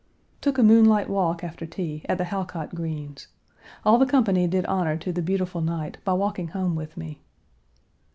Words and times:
Took 0.41 0.57
a 0.57 0.63
moonlight 0.63 1.11
walk 1.11 1.43
after 1.43 1.67
tea 1.67 2.01
at 2.09 2.17
the 2.17 2.23
Halcott 2.23 2.73
Greens'. 2.73 3.27
All 3.85 3.99
the 3.99 4.07
company 4.07 4.47
did 4.47 4.65
honor 4.65 4.97
to 4.97 5.13
the 5.13 5.21
beautiful 5.21 5.61
night 5.61 5.99
by 6.03 6.13
walking 6.13 6.47
home 6.47 6.73
with 6.73 6.97
me. 6.97 7.21